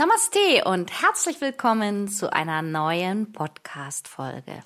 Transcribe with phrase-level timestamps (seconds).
[0.00, 4.62] Namaste und herzlich willkommen zu einer neuen Podcast-Folge.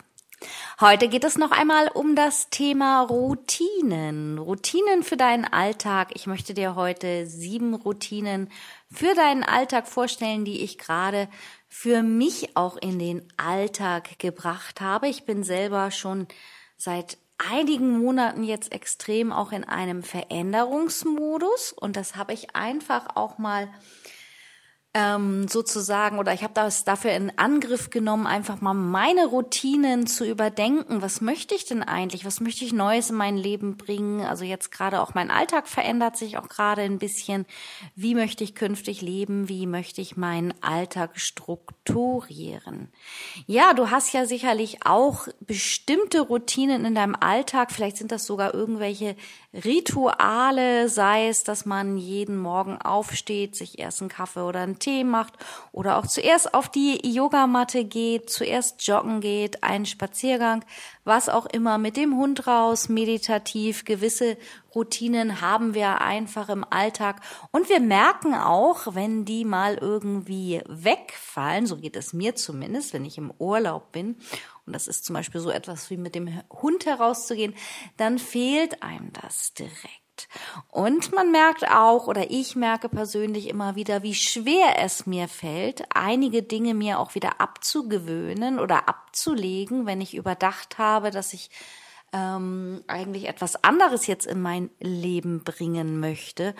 [0.80, 4.39] Heute geht es noch einmal um das Thema Routinen.
[4.39, 6.12] Routinen für deinen Alltag.
[6.15, 8.48] Ich möchte dir heute sieben Routinen
[8.92, 11.28] für deinen Alltag vorstellen, die ich gerade
[11.69, 15.09] für mich auch in den Alltag gebracht habe.
[15.09, 16.28] Ich bin selber schon
[16.77, 23.39] seit einigen Monaten jetzt extrem auch in einem Veränderungsmodus und das habe ich einfach auch
[23.39, 23.69] mal
[24.97, 30.25] ähm, sozusagen, oder ich habe das dafür in Angriff genommen, einfach mal meine Routinen zu
[30.25, 31.03] überdenken.
[31.03, 32.25] Was möchte ich denn eigentlich?
[32.25, 34.20] Was möchte ich Neues in mein Leben bringen?
[34.20, 37.45] Also jetzt gerade auch mein Alltag verändert sich auch gerade ein bisschen.
[37.97, 39.48] Wie möchte ich künftig leben?
[39.48, 42.92] Wie möchte ich meinen Alltag strukturieren?
[43.47, 47.72] Ja, du hast ja sicherlich auch bestimmte Routinen in deinem Alltag.
[47.72, 49.17] Vielleicht sind das sogar irgendwelche
[49.53, 55.05] Rituale, sei es, dass man jeden Morgen aufsteht, sich erst einen Kaffee oder einen Tee
[55.05, 55.35] macht
[55.73, 60.65] oder auch zuerst auf die Yogamatte geht, zuerst joggen geht, einen Spaziergang,
[61.05, 61.79] was auch immer.
[61.79, 64.37] Mit dem Hund raus, meditativ, gewisse
[64.75, 67.21] Routinen haben wir einfach im Alltag.
[67.53, 73.05] Und wir merken auch, wenn die mal irgendwie wegfallen, so geht es mir zumindest, wenn
[73.05, 74.17] ich im Urlaub bin
[74.67, 77.55] und das ist zum Beispiel so etwas wie mit dem Hund herauszugehen,
[77.97, 80.03] dann fehlt einem das direkt.
[80.70, 85.84] Und man merkt auch, oder ich merke persönlich immer wieder, wie schwer es mir fällt,
[85.94, 91.50] einige Dinge mir auch wieder abzugewöhnen oder abzulegen, wenn ich überdacht habe, dass ich
[92.12, 96.54] ähm, eigentlich etwas anderes jetzt in mein Leben bringen möchte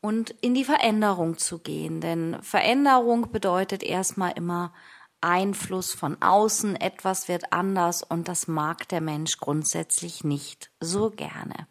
[0.00, 2.00] und in die Veränderung zu gehen.
[2.00, 4.72] Denn Veränderung bedeutet erstmal immer
[5.20, 11.66] Einfluss von außen, etwas wird anders und das mag der Mensch grundsätzlich nicht so gerne.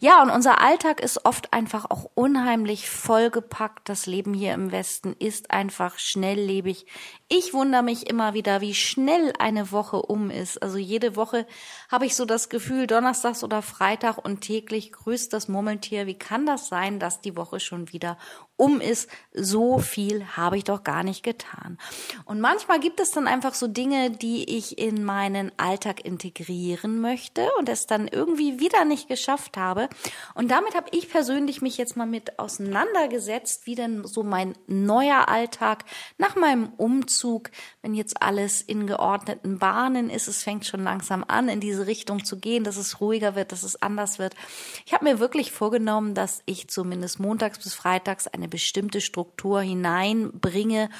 [0.00, 3.88] Ja, und unser Alltag ist oft einfach auch unheimlich vollgepackt.
[3.88, 6.86] Das Leben hier im Westen ist einfach schnelllebig.
[7.28, 10.62] Ich wundere mich immer wieder, wie schnell eine Woche um ist.
[10.62, 11.46] Also jede Woche
[11.90, 16.06] habe ich so das Gefühl, Donnerstags oder Freitag und täglich grüßt das Murmeltier.
[16.06, 18.18] Wie kann das sein, dass die Woche schon wieder
[18.56, 19.08] um ist?
[19.32, 21.78] So viel habe ich doch gar nicht getan.
[22.24, 27.48] Und manchmal gibt es dann einfach so Dinge, die ich in meinen Alltag integrieren möchte
[27.58, 29.88] und es dann irgendwie wieder nicht geschafft habe.
[30.34, 35.28] Und damit habe ich persönlich mich jetzt mal mit auseinandergesetzt, wie denn so mein neuer
[35.28, 35.84] Alltag
[36.18, 37.50] nach meinem Umzug Umzug,
[37.82, 42.24] wenn jetzt alles in geordneten Bahnen ist, es fängt schon langsam an, in diese Richtung
[42.24, 44.34] zu gehen, dass es ruhiger wird, dass es anders wird.
[44.86, 50.90] Ich habe mir wirklich vorgenommen, dass ich zumindest montags bis freitags eine bestimmte Struktur hineinbringe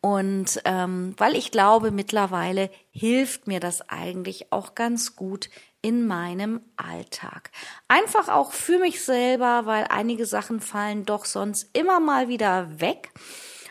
[0.00, 5.50] und ähm, weil ich glaube, mittlerweile hilft mir das eigentlich auch ganz gut
[5.82, 7.50] in meinem Alltag.
[7.86, 13.12] Einfach auch für mich selber, weil einige Sachen fallen doch sonst immer mal wieder weg.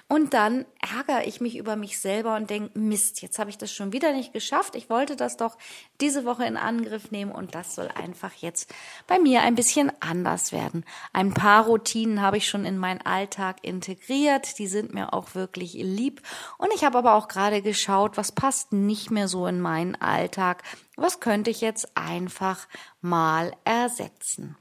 [0.10, 3.74] Und dann ärgere ich mich über mich selber und denke, Mist, jetzt habe ich das
[3.74, 4.76] schon wieder nicht geschafft.
[4.76, 5.58] Ich wollte das doch
[6.00, 8.74] diese Woche in Angriff nehmen und das soll einfach jetzt
[9.06, 10.86] bei mir ein bisschen anders werden.
[11.12, 15.74] Ein paar Routinen habe ich schon in meinen Alltag integriert, die sind mir auch wirklich
[15.74, 16.22] lieb.
[16.58, 20.64] Und ich habe aber auch gerade geschaut, was passt nicht mehr so in meinen Alltag.
[20.96, 22.70] Was könnte ich jetzt einfach
[23.02, 24.56] mal ersetzen?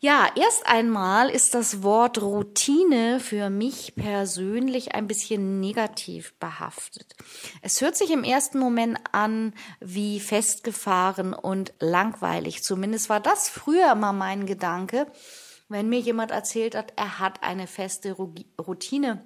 [0.00, 7.16] Ja, erst einmal ist das Wort Routine für mich persönlich ein bisschen negativ behaftet.
[7.62, 12.62] Es hört sich im ersten Moment an wie festgefahren und langweilig.
[12.62, 15.06] Zumindest war das früher immer mein Gedanke,
[15.68, 19.22] wenn mir jemand erzählt hat, er hat eine feste Routine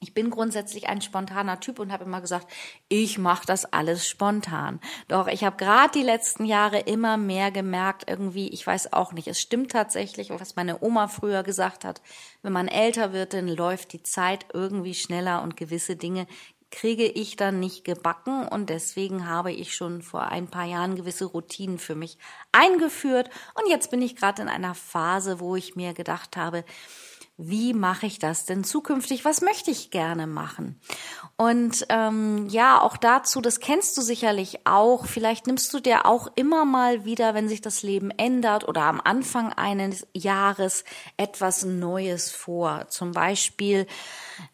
[0.00, 2.46] ich bin grundsätzlich ein spontaner Typ und habe immer gesagt,
[2.88, 4.80] ich mache das alles spontan.
[5.08, 9.26] Doch ich habe gerade die letzten Jahre immer mehr gemerkt, irgendwie, ich weiß auch nicht,
[9.26, 12.00] es stimmt tatsächlich, was meine Oma früher gesagt hat,
[12.42, 16.28] wenn man älter wird, dann läuft die Zeit irgendwie schneller und gewisse Dinge
[16.70, 18.46] kriege ich dann nicht gebacken.
[18.46, 22.18] Und deswegen habe ich schon vor ein paar Jahren gewisse Routinen für mich
[22.52, 23.30] eingeführt.
[23.54, 26.64] Und jetzt bin ich gerade in einer Phase, wo ich mir gedacht habe,
[27.40, 29.24] wie mache ich das denn zukünftig?
[29.24, 30.80] Was möchte ich gerne machen?
[31.36, 35.06] Und ähm, ja, auch dazu, das kennst du sicherlich auch.
[35.06, 39.00] Vielleicht nimmst du dir auch immer mal wieder, wenn sich das Leben ändert oder am
[39.00, 40.82] Anfang eines Jahres
[41.16, 42.88] etwas Neues vor.
[42.88, 43.86] Zum Beispiel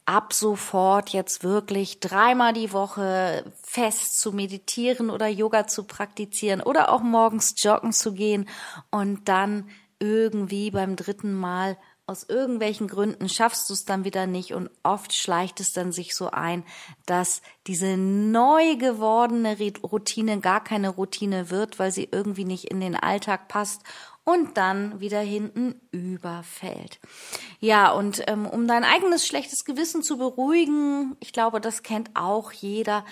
[0.05, 6.93] ab sofort jetzt wirklich dreimal die Woche fest zu meditieren oder Yoga zu praktizieren oder
[6.93, 8.47] auch morgens joggen zu gehen
[8.91, 9.71] und dann
[10.01, 15.15] irgendwie beim dritten Mal aus irgendwelchen Gründen schaffst du es dann wieder nicht und oft
[15.15, 16.65] schleicht es dann sich so ein,
[17.07, 22.95] dass diese neu gewordene Routine gar keine Routine wird, weil sie irgendwie nicht in den
[22.95, 23.83] Alltag passt
[24.25, 26.99] und dann wieder hinten überfällt.
[27.61, 32.53] Ja, und ähm, um dein eigenes schlechtes Gewissen zu beruhigen, ich glaube, das kennt auch
[32.53, 33.05] jeder,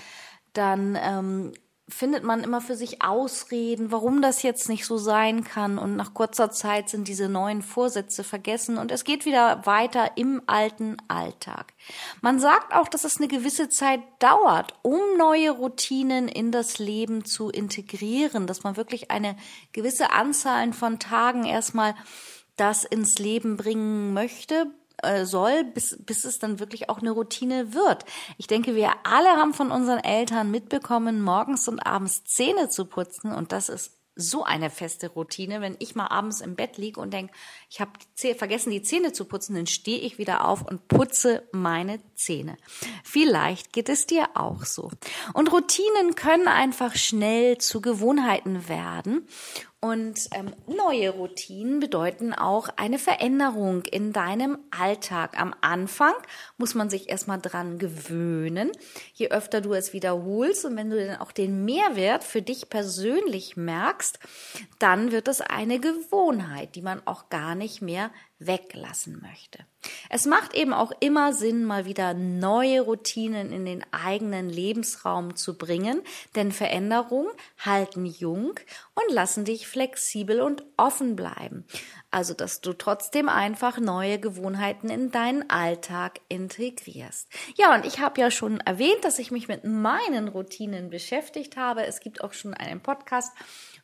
[0.52, 1.52] dann ähm,
[1.88, 5.78] findet man immer für sich Ausreden, warum das jetzt nicht so sein kann.
[5.78, 10.42] Und nach kurzer Zeit sind diese neuen Vorsätze vergessen und es geht wieder weiter im
[10.46, 11.74] alten Alltag.
[12.20, 17.24] Man sagt auch, dass es eine gewisse Zeit dauert, um neue Routinen in das Leben
[17.24, 19.36] zu integrieren, dass man wirklich eine
[19.72, 21.94] gewisse Anzahl von Tagen erstmal
[22.56, 24.70] das ins Leben bringen möchte,
[25.02, 28.04] äh, soll, bis, bis es dann wirklich auch eine Routine wird.
[28.38, 33.32] Ich denke, wir alle haben von unseren Eltern mitbekommen, morgens und abends Zähne zu putzen
[33.32, 35.60] und das ist so eine feste Routine.
[35.60, 37.32] Wenn ich mal abends im Bett liege und denke,
[37.70, 37.92] ich habe
[38.36, 42.56] vergessen, die Zähne zu putzen, dann stehe ich wieder auf und putze meine Zähne.
[43.04, 44.90] Vielleicht geht es dir auch so.
[45.32, 49.26] Und Routinen können einfach schnell zu Gewohnheiten werden.
[49.84, 55.36] Und ähm, neue Routinen bedeuten auch eine Veränderung in deinem Alltag.
[55.36, 56.14] Am Anfang
[56.56, 58.70] muss man sich erstmal dran gewöhnen.
[59.12, 63.56] Je öfter du es wiederholst und wenn du dann auch den Mehrwert für dich persönlich
[63.56, 64.20] merkst,
[64.78, 68.12] dann wird es eine Gewohnheit, die man auch gar nicht mehr
[68.46, 69.60] weglassen möchte.
[70.08, 75.58] Es macht eben auch immer Sinn, mal wieder neue Routinen in den eigenen Lebensraum zu
[75.58, 76.02] bringen,
[76.36, 78.54] denn Veränderungen halten jung
[78.94, 81.64] und lassen dich flexibel und offen bleiben.
[82.10, 87.28] Also, dass du trotzdem einfach neue Gewohnheiten in deinen Alltag integrierst.
[87.56, 91.86] Ja, und ich habe ja schon erwähnt, dass ich mich mit meinen Routinen beschäftigt habe.
[91.86, 93.32] Es gibt auch schon einen Podcast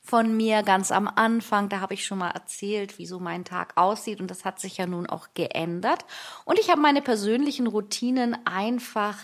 [0.09, 1.69] von mir ganz am Anfang.
[1.69, 4.79] Da habe ich schon mal erzählt, wie so mein Tag aussieht und das hat sich
[4.79, 6.07] ja nun auch geändert.
[6.47, 9.19] Und ich habe meine persönlichen Routinen einfach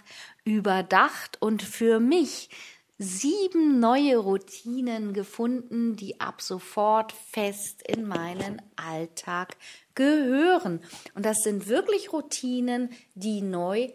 [0.44, 2.50] überdacht und für mich
[2.98, 9.56] sieben neue Routinen gefunden, die ab sofort fest in meinen Alltag
[9.94, 10.80] gehören.
[11.14, 13.88] Und das sind wirklich Routinen, die neu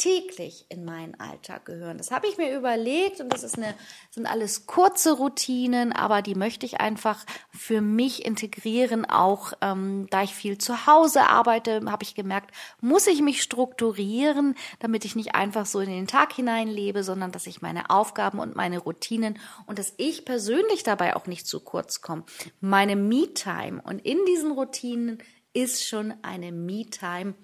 [0.00, 1.98] täglich in meinen Alltag gehören.
[1.98, 3.74] Das habe ich mir überlegt und das ist eine,
[4.10, 9.04] sind alles kurze Routinen, aber die möchte ich einfach für mich integrieren.
[9.04, 14.54] Auch ähm, da ich viel zu Hause arbeite, habe ich gemerkt, muss ich mich strukturieren,
[14.78, 18.56] damit ich nicht einfach so in den Tag hineinlebe, sondern dass ich meine Aufgaben und
[18.56, 22.24] meine Routinen und dass ich persönlich dabei auch nicht zu kurz komme.
[22.60, 25.18] Meine Me-Time und in diesen Routinen
[25.52, 27.34] ist schon eine Me-Time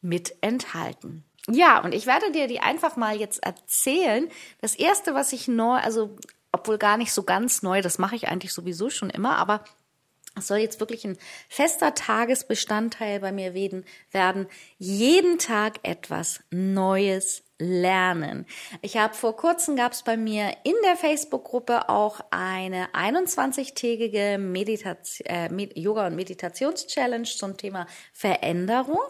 [0.00, 1.24] mit enthalten.
[1.48, 4.28] Ja, und ich werde dir die einfach mal jetzt erzählen.
[4.60, 6.16] Das erste, was ich neu, also
[6.52, 9.64] obwohl gar nicht so ganz neu, das mache ich eigentlich sowieso schon immer, aber
[10.36, 14.46] es soll jetzt wirklich ein fester Tagesbestandteil bei mir werden.
[14.78, 18.46] Jeden Tag etwas Neues lernen.
[18.80, 25.26] Ich habe vor kurzem gab es bei mir in der Facebook-Gruppe auch eine 21-tägige Meditation,
[25.26, 29.02] äh, Yoga- und Meditations-Challenge zum Thema Veränderung.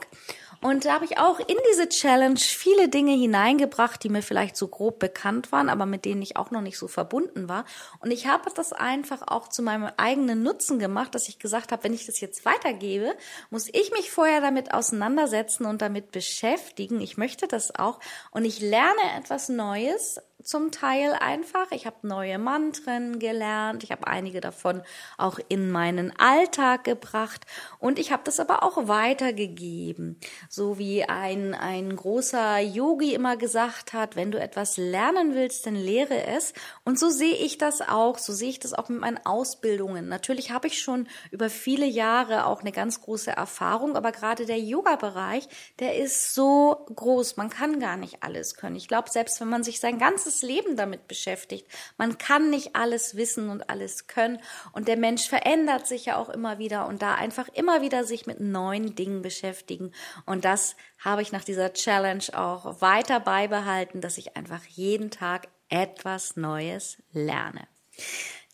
[0.63, 4.69] Und da habe ich auch in diese Challenge viele Dinge hineingebracht, die mir vielleicht so
[4.69, 7.65] grob bekannt waren, aber mit denen ich auch noch nicht so verbunden war.
[8.01, 11.85] Und ich habe das einfach auch zu meinem eigenen Nutzen gemacht, dass ich gesagt habe,
[11.85, 13.15] wenn ich das jetzt weitergebe,
[13.49, 17.01] muss ich mich vorher damit auseinandersetzen und damit beschäftigen.
[17.01, 17.99] Ich möchte das auch.
[18.31, 21.71] Und ich lerne etwas Neues zum Teil einfach.
[21.73, 23.85] Ich habe neue Mantren gelernt.
[23.85, 24.83] Ich habe einige davon
[25.19, 27.47] auch in meinen Alltag gebracht.
[27.79, 30.19] Und ich habe das aber auch weitergegeben.
[30.49, 35.75] So wie ein, ein großer Yogi immer gesagt hat, wenn du etwas lernen willst, dann
[35.75, 36.53] lehre es.
[36.85, 38.19] Und so sehe ich das auch.
[38.19, 40.09] So sehe ich das auch mit meinen Ausbildungen.
[40.09, 43.97] Natürlich habe ich schon über viele Jahre auch eine ganz große Erfahrung.
[43.97, 47.37] Aber gerade der Yoga-Bereich, der ist so groß.
[47.37, 48.77] Man kann gar nicht alles können.
[48.77, 51.67] Ich glaube, selbst wenn man sich sein ganzes ganzes Leben damit beschäftigt.
[51.99, 54.39] Man kann nicht alles wissen und alles können.
[54.73, 58.27] Und der Mensch verändert sich ja auch immer wieder und da einfach immer wieder sich
[58.27, 59.93] mit neuen Dingen beschäftigen.
[60.27, 65.49] Und das habe ich nach dieser Challenge auch weiter beibehalten, dass ich einfach jeden Tag
[65.69, 67.67] etwas Neues lerne.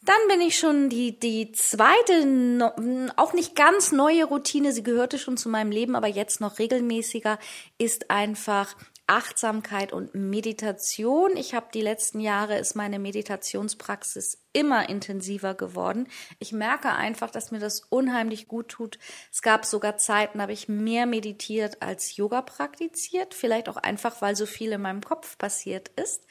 [0.02, 5.36] Dann bin ich schon die, die zweite, auch nicht ganz neue Routine, sie gehörte schon
[5.36, 7.38] zu meinem Leben, aber jetzt noch regelmäßiger,
[7.76, 11.36] ist einfach Achtsamkeit und Meditation.
[11.36, 16.08] Ich habe die letzten Jahre ist meine Meditationspraxis immer intensiver geworden.
[16.38, 18.98] Ich merke einfach, dass mir das unheimlich gut tut.
[19.30, 24.34] Es gab sogar Zeiten, habe ich mehr meditiert als Yoga praktiziert, vielleicht auch einfach, weil
[24.34, 26.24] so viel in meinem Kopf passiert ist.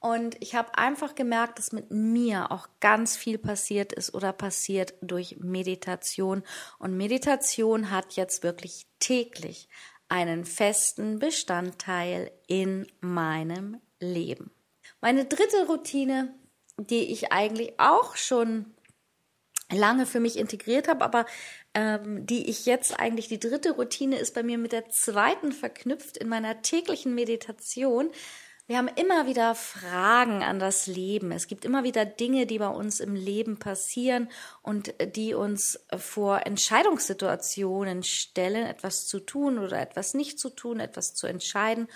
[0.00, 4.94] Und ich habe einfach gemerkt, dass mit mir auch ganz viel passiert ist oder passiert
[5.00, 6.44] durch Meditation.
[6.78, 9.68] Und Meditation hat jetzt wirklich täglich
[10.08, 14.50] einen festen Bestandteil in meinem Leben.
[15.00, 16.34] Meine dritte Routine,
[16.78, 18.74] die ich eigentlich auch schon
[19.70, 21.26] lange für mich integriert habe, aber
[21.74, 26.16] ähm, die ich jetzt eigentlich die dritte Routine ist bei mir mit der zweiten verknüpft
[26.16, 28.10] in meiner täglichen Meditation,
[28.68, 31.32] wir haben immer wieder Fragen an das Leben.
[31.32, 34.28] Es gibt immer wieder Dinge, die bei uns im Leben passieren
[34.62, 41.14] und die uns vor Entscheidungssituationen stellen, etwas zu tun oder etwas nicht zu tun, etwas
[41.14, 41.88] zu entscheiden.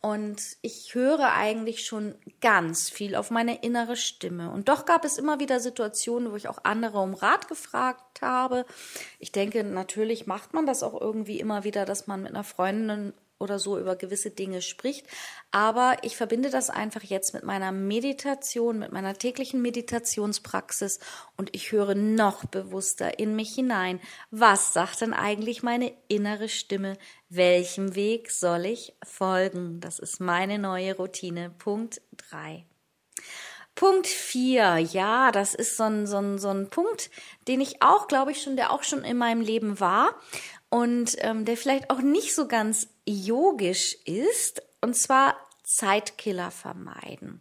[0.00, 4.50] Und ich höre eigentlich schon ganz viel auf meine innere Stimme.
[4.50, 8.66] Und doch gab es immer wieder Situationen, wo ich auch andere um Rat gefragt habe.
[9.20, 13.14] Ich denke, natürlich macht man das auch irgendwie immer wieder, dass man mit einer Freundin
[13.38, 15.06] oder so über gewisse Dinge spricht.
[15.50, 21.00] Aber ich verbinde das einfach jetzt mit meiner Meditation, mit meiner täglichen Meditationspraxis
[21.36, 24.00] und ich höre noch bewusster in mich hinein.
[24.30, 26.96] Was sagt denn eigentlich meine innere Stimme?
[27.28, 29.80] Welchem Weg soll ich folgen?
[29.80, 31.50] Das ist meine neue Routine.
[31.50, 32.64] Punkt drei.
[33.76, 37.10] Punkt vier, ja, das ist so ein, so ein, so ein Punkt,
[37.46, 40.18] den ich auch, glaube ich, schon, der auch schon in meinem Leben war
[40.68, 47.40] und ähm, der vielleicht auch nicht so ganz yogisch ist, und zwar Zeitkiller vermeiden.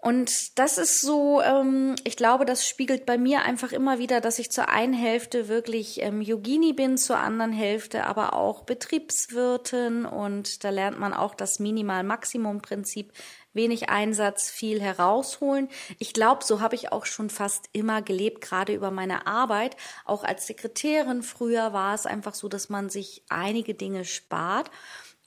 [0.00, 4.38] Und das ist so, ähm, ich glaube, das spiegelt bei mir einfach immer wieder, dass
[4.38, 10.62] ich zur einen Hälfte wirklich ähm, Yogini bin, zur anderen Hälfte aber auch Betriebswirtin und
[10.62, 13.12] da lernt man auch das Minimal-Maximum-Prinzip
[13.52, 15.68] wenig Einsatz, viel herausholen.
[15.98, 19.76] Ich glaube, so habe ich auch schon fast immer gelebt, gerade über meine Arbeit.
[20.04, 24.70] Auch als Sekretärin früher war es einfach so, dass man sich einige Dinge spart.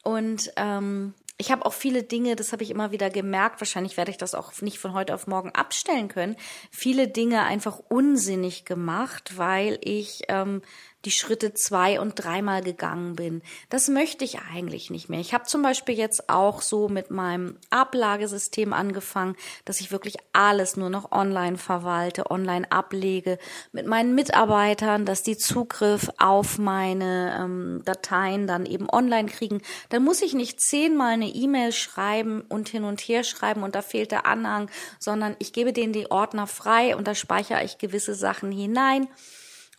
[0.04, 4.12] Und ähm, ich habe auch viele Dinge, das habe ich immer wieder gemerkt, wahrscheinlich werde
[4.12, 6.36] ich das auch nicht von heute auf morgen abstellen können,
[6.70, 10.62] viele Dinge einfach unsinnig gemacht, weil ich ähm,
[11.06, 13.42] die Schritte zwei und dreimal gegangen bin.
[13.70, 15.20] Das möchte ich eigentlich nicht mehr.
[15.20, 20.78] Ich habe zum Beispiel jetzt auch so mit meinem Ablagesystem angefangen, dass ich wirklich alles
[20.78, 23.40] nur noch online verwalte, online ablege,
[23.72, 29.62] mit meinen Mitarbeitern, dass die Zugriff auf meine ähm, Dateien dann eben online kriegen.
[29.90, 33.82] Dann muss ich nicht zehnmal eine E-Mail schreiben und hin und her schreiben und da
[33.82, 38.14] fehlt der Anhang, sondern ich gebe denen die Ordner frei und da speichere ich gewisse
[38.14, 39.08] Sachen hinein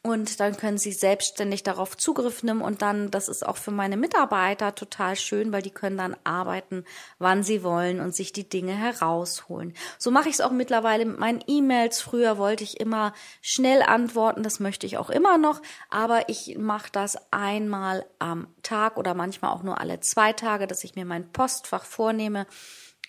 [0.05, 3.97] und dann können sie selbstständig darauf Zugriff nehmen und dann, das ist auch für meine
[3.97, 6.85] Mitarbeiter total schön, weil die können dann arbeiten,
[7.21, 9.75] wann sie wollen und sich die Dinge herausholen.
[9.99, 12.01] So mache ich es auch mittlerweile mit meinen E-Mails.
[12.01, 16.91] Früher wollte ich immer schnell antworten, das möchte ich auch immer noch, aber ich mache
[16.91, 21.31] das einmal am Tag oder manchmal auch nur alle zwei Tage, dass ich mir mein
[21.33, 22.47] Postfach vornehme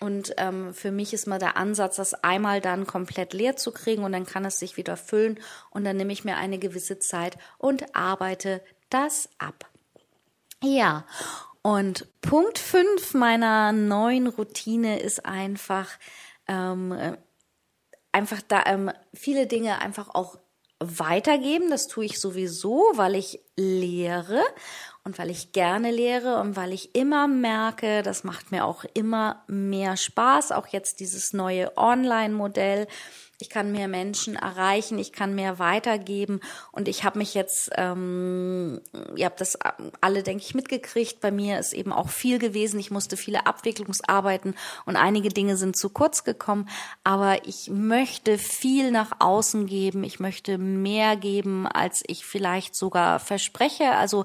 [0.04, 4.04] und ähm, für mich ist mal der Ansatz, das einmal dann komplett leer zu kriegen
[4.04, 7.38] und dann kann es sich wieder füllen und dann nehme ich mir eine gewisse Zeit
[7.56, 9.70] und arbeite das ab.
[10.62, 11.06] Ja,
[11.62, 15.88] und Punkt fünf meiner neuen Routine ist einfach,
[16.48, 17.16] ähm, äh,
[18.12, 20.36] einfach da ähm, viele Dinge einfach auch
[20.80, 21.70] weitergeben.
[21.70, 24.42] Das tue ich sowieso, weil ich lehre
[25.04, 29.44] und weil ich gerne lehre und weil ich immer merke, das macht mir auch immer
[29.46, 32.86] mehr Spaß, auch jetzt dieses neue Online-Modell.
[33.40, 36.40] Ich kann mehr Menschen erreichen, ich kann mehr weitergeben
[36.72, 38.80] und ich habe mich jetzt, ähm,
[39.16, 39.58] ihr habt das
[40.00, 41.20] alle, denke ich, mitgekriegt.
[41.20, 42.80] Bei mir ist eben auch viel gewesen.
[42.80, 44.54] Ich musste viele Abwicklungsarbeiten
[44.86, 46.68] und einige Dinge sind zu kurz gekommen.
[47.02, 50.04] Aber ich möchte viel nach außen geben.
[50.04, 53.90] Ich möchte mehr geben, als ich vielleicht sogar verspreche.
[53.90, 54.24] Also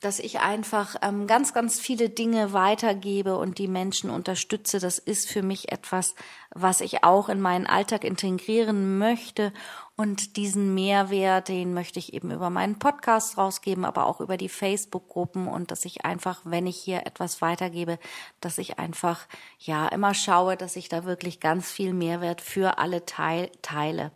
[0.00, 4.80] dass ich einfach ähm, ganz, ganz viele Dinge weitergebe und die Menschen unterstütze.
[4.80, 6.14] Das ist für mich etwas,
[6.54, 9.52] was ich auch in meinen Alltag integrieren möchte.
[9.96, 14.48] Und diesen Mehrwert, den möchte ich eben über meinen Podcast rausgeben, aber auch über die
[14.48, 17.98] Facebook-Gruppen und dass ich einfach, wenn ich hier etwas weitergebe,
[18.40, 19.26] dass ich einfach,
[19.58, 24.10] ja, immer schaue, dass ich da wirklich ganz viel Mehrwert für alle teil teile.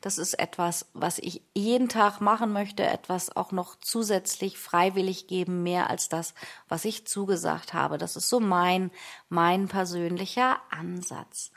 [0.00, 5.62] Das ist etwas, was ich jeden Tag machen möchte, etwas auch noch zusätzlich freiwillig geben,
[5.62, 6.34] mehr als das,
[6.68, 7.98] was ich zugesagt habe.
[7.98, 8.90] Das ist so mein,
[9.28, 11.52] mein persönlicher Ansatz.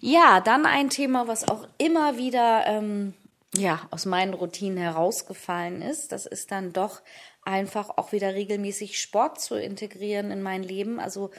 [0.00, 3.14] Ja, dann ein Thema, was auch immer wieder, ähm,
[3.54, 6.12] ja, aus meinen Routinen herausgefallen ist.
[6.12, 7.00] Das ist dann doch
[7.44, 11.00] einfach auch wieder regelmäßig Sport zu integrieren in mein Leben.
[11.00, 11.30] Also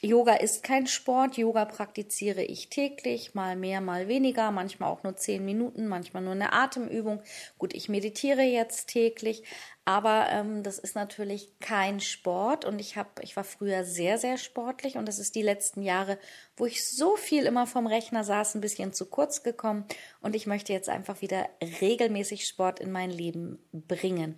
[0.00, 1.36] Yoga ist kein Sport.
[1.36, 6.32] Yoga praktiziere ich täglich, mal mehr, mal weniger, manchmal auch nur zehn Minuten, manchmal nur
[6.32, 7.20] eine Atemübung.
[7.58, 9.42] Gut, ich meditiere jetzt täglich,
[9.84, 14.38] aber ähm, das ist natürlich kein Sport und ich habe, ich war früher sehr, sehr
[14.38, 16.18] sportlich und das ist die letzten Jahre,
[16.56, 19.84] wo ich so viel immer vom Rechner saß, ein bisschen zu kurz gekommen
[20.20, 21.48] und ich möchte jetzt einfach wieder
[21.80, 24.36] regelmäßig Sport in mein Leben bringen.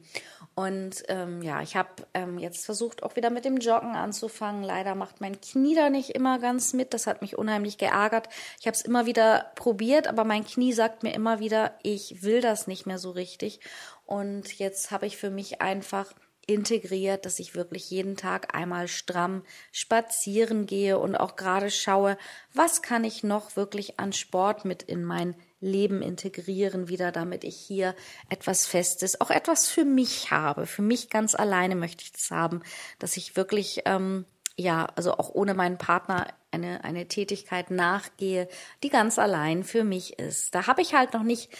[0.54, 4.62] Und ähm, ja, ich habe ähm, jetzt versucht, auch wieder mit dem Joggen anzufangen.
[4.62, 6.94] Leider macht mein Knie da nicht immer ganz mit.
[6.94, 8.28] Das hat mich unheimlich geärgert.
[8.60, 12.40] Ich habe es immer wieder probiert, aber mein Knie sagt mir immer wieder, ich will
[12.40, 13.58] das nicht mehr so richtig.
[14.06, 16.12] Und jetzt habe ich für mich einfach
[16.46, 19.42] integriert, dass ich wirklich jeden Tag einmal stramm
[19.72, 22.18] spazieren gehe und auch gerade schaue,
[22.52, 27.56] was kann ich noch wirklich an Sport mit in mein Leben integrieren wieder, damit ich
[27.56, 27.94] hier
[28.28, 30.66] etwas Festes, auch etwas für mich habe.
[30.66, 32.62] Für mich ganz alleine möchte ich das haben,
[32.98, 38.48] dass ich wirklich, ähm, ja, also auch ohne meinen Partner eine, eine Tätigkeit nachgehe,
[38.82, 40.54] die ganz allein für mich ist.
[40.54, 41.50] Da habe ich halt noch nicht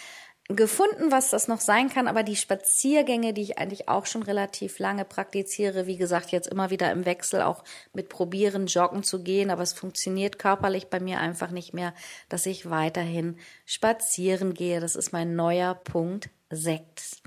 [0.47, 4.77] gefunden, was das noch sein kann, aber die Spaziergänge, die ich eigentlich auch schon relativ
[4.77, 9.49] lange praktiziere, wie gesagt, jetzt immer wieder im Wechsel auch mit probieren, joggen zu gehen,
[9.49, 11.95] aber es funktioniert körperlich bei mir einfach nicht mehr,
[12.29, 14.79] dass ich weiterhin spazieren gehe.
[14.79, 17.21] Das ist mein neuer Punkt 6.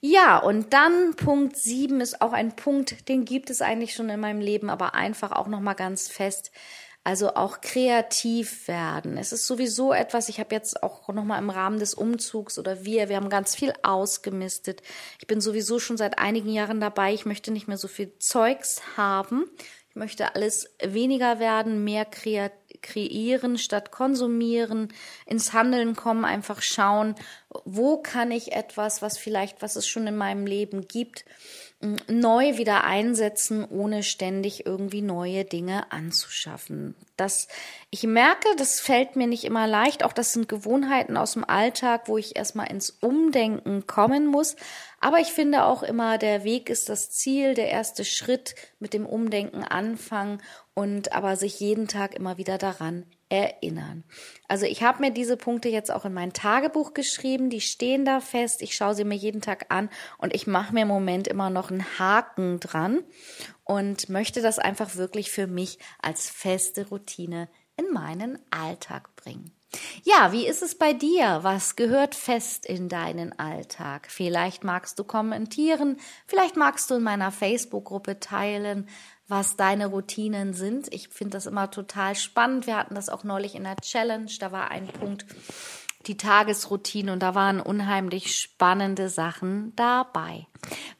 [0.00, 4.20] Ja, und dann Punkt 7 ist auch ein Punkt, den gibt es eigentlich schon in
[4.20, 6.50] meinem Leben, aber einfach auch noch mal ganz fest
[7.08, 9.16] also auch kreativ werden.
[9.16, 13.08] Es ist sowieso etwas, ich habe jetzt auch nochmal im Rahmen des Umzugs oder wir,
[13.08, 14.82] wir haben ganz viel ausgemistet.
[15.18, 17.14] Ich bin sowieso schon seit einigen Jahren dabei.
[17.14, 19.46] Ich möchte nicht mehr so viel Zeugs haben.
[19.88, 24.92] Ich möchte alles weniger werden, mehr kreieren statt konsumieren,
[25.24, 27.14] ins Handeln kommen, einfach schauen,
[27.64, 31.24] wo kann ich etwas, was vielleicht, was es schon in meinem Leben gibt,
[31.80, 36.96] neu wieder einsetzen, ohne ständig irgendwie neue Dinge anzuschaffen.
[37.16, 37.46] Das,
[37.90, 40.04] ich merke, das fällt mir nicht immer leicht.
[40.04, 44.56] Auch das sind Gewohnheiten aus dem Alltag, wo ich erstmal ins Umdenken kommen muss.
[45.00, 49.06] Aber ich finde auch immer, der Weg ist das Ziel, der erste Schritt mit dem
[49.06, 50.42] Umdenken anfangen
[50.74, 54.04] und aber sich jeden Tag immer wieder daran erinnern.
[54.46, 58.20] Also ich habe mir diese Punkte jetzt auch in mein Tagebuch geschrieben, die stehen da
[58.20, 61.50] fest, ich schaue sie mir jeden Tag an und ich mache mir im Moment immer
[61.50, 63.02] noch einen Haken dran
[63.64, 69.52] und möchte das einfach wirklich für mich als feste Routine in meinen Alltag bringen.
[70.02, 71.40] Ja, wie ist es bei dir?
[71.42, 74.06] Was gehört fest in deinen Alltag?
[74.10, 78.88] Vielleicht magst du kommentieren, vielleicht magst du in meiner Facebook-Gruppe teilen,
[79.26, 80.92] was deine Routinen sind.
[80.92, 82.66] Ich finde das immer total spannend.
[82.66, 84.30] Wir hatten das auch neulich in der Challenge.
[84.40, 85.26] Da war ein Punkt,
[86.08, 90.46] die Tagesroutine und da waren unheimlich spannende Sachen dabei.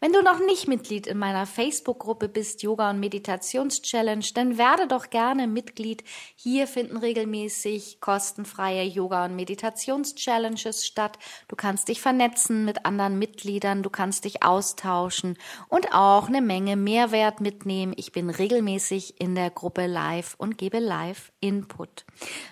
[0.00, 5.10] Wenn du noch nicht Mitglied in meiner Facebook-Gruppe bist, Yoga und Meditations-Challenge, dann werde doch
[5.10, 6.04] gerne Mitglied.
[6.36, 11.18] Hier finden regelmäßig kostenfreie Yoga- und Meditations-Challenges statt.
[11.48, 15.36] Du kannst dich vernetzen mit anderen Mitgliedern, du kannst dich austauschen
[15.68, 17.94] und auch eine Menge Mehrwert mitnehmen.
[17.96, 22.04] Ich bin regelmäßig in der Gruppe live und gebe live Input.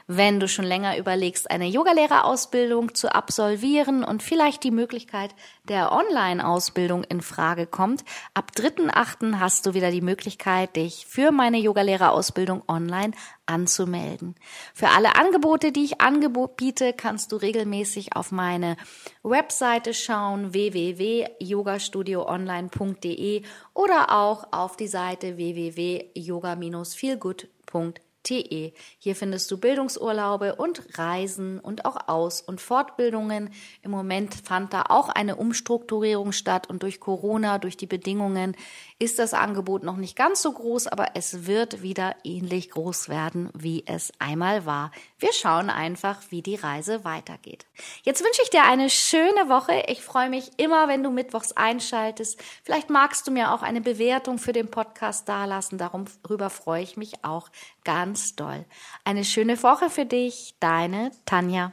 [0.08, 2.45] Wenn du schon länger überlegst, eine Yogalehrerausbildung
[2.94, 8.02] zu absolvieren und vielleicht die Möglichkeit der Online-Ausbildung in Frage kommt,
[8.34, 9.38] ab 3.8.
[9.38, 13.12] hast du wieder die Möglichkeit, dich für meine Yogalehrerausbildung online
[13.46, 14.36] anzumelden.
[14.74, 18.76] Für alle Angebote, die ich anbiete, kannst du regelmäßig auf meine
[19.22, 23.42] Webseite schauen, www.yogastudioonline.de
[23.74, 28.72] oder auch auf die Seite www.yoga-feelgood.de www.bildungsurlaube.de.
[28.98, 33.50] Hier findest du Bildungsurlaube und Reisen und auch Aus- und Fortbildungen.
[33.82, 38.56] Im Moment fand da auch eine Umstrukturierung statt und durch Corona, durch die Bedingungen
[38.98, 43.50] ist das Angebot noch nicht ganz so groß, aber es wird wieder ähnlich groß werden,
[43.54, 44.90] wie es einmal war.
[45.18, 47.66] Wir schauen einfach, wie die Reise weitergeht.
[48.04, 49.84] Jetzt wünsche ich dir eine schöne Woche.
[49.88, 52.42] Ich freue mich immer, wenn du mittwochs einschaltest.
[52.62, 55.76] Vielleicht magst du mir auch eine Bewertung für den Podcast dalassen.
[55.76, 57.50] Darüber freue ich mich auch
[57.84, 58.64] ganz doll.
[59.04, 61.72] Eine schöne Woche für dich, deine Tanja.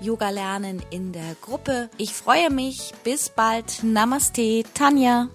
[0.00, 1.88] Yoga lernen in der Gruppe.
[1.98, 2.92] Ich freue mich.
[3.04, 3.82] Bis bald.
[3.82, 5.28] Namaste, Tanja.